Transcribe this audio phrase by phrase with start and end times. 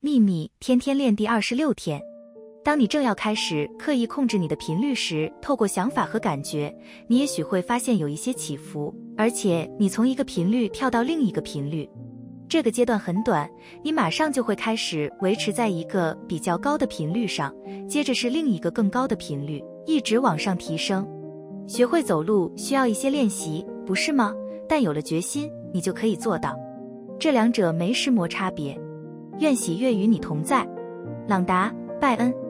[0.00, 2.00] 秘密天天练第二十六天。
[2.64, 6.72] 当你正要开始刻意控制你的频率时，透过想法和感觉，
[7.08, 11.88] 你也许会发现有一些起伏，而且你从一个频率跳到另一个频率。
[12.48, 13.50] 这个阶段很短，
[13.82, 17.52] 你马上就会开始维持在一个比较高的频率上，
[17.88, 21.04] 接着是另一个更高的频率，一直往上提升。
[21.66, 24.32] 学会走路需要一些练习，不是吗？
[24.68, 26.56] 但有了决心，你就可以做到。
[27.18, 28.80] 这两者没什么差别。
[29.40, 30.68] 愿喜悦与你同在，
[31.28, 31.70] 朗达·
[32.00, 32.47] 拜恩。